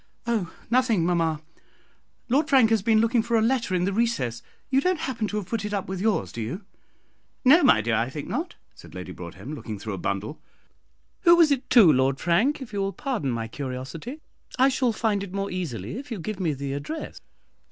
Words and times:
"Oh, 0.25 0.51
nothing, 0.71 1.05
mamma. 1.05 1.43
Lord 2.27 2.49
Frank 2.49 2.71
has 2.71 2.81
been 2.81 2.99
looking 2.99 3.21
for 3.21 3.37
a 3.37 3.41
letter 3.43 3.75
in 3.75 3.85
the 3.85 3.93
recess. 3.93 4.41
You 4.71 4.81
don't 4.81 5.01
happen 5.01 5.27
to 5.27 5.37
have 5.37 5.45
put 5.45 5.63
it 5.63 5.75
up 5.75 5.87
with 5.87 6.01
yours, 6.01 6.31
do 6.31 6.41
you?" 6.41 6.65
"No, 7.45 7.61
my 7.61 7.81
dear, 7.81 7.93
I 7.93 8.09
think 8.09 8.27
not," 8.27 8.55
said 8.73 8.95
Lady 8.95 9.11
Broadhem, 9.11 9.53
looking 9.53 9.77
through 9.77 9.93
a 9.93 9.99
bundle. 9.99 10.41
"Who 11.19 11.35
was 11.35 11.51
it 11.51 11.69
to, 11.69 11.93
Lord 11.93 12.19
Frank, 12.19 12.63
if 12.63 12.73
you 12.73 12.79
will 12.79 12.93
pardon 12.93 13.29
my 13.29 13.47
curiosity? 13.47 14.21
I 14.57 14.69
shall 14.69 14.91
find 14.91 15.21
it 15.23 15.35
more 15.35 15.51
easily 15.51 15.99
if 15.99 16.09
you 16.09 16.17
will 16.17 16.23
give 16.23 16.39
me 16.39 16.53
the 16.55 16.73
address." 16.73 17.21